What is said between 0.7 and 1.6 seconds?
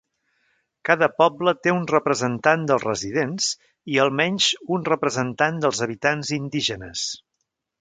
Cada poble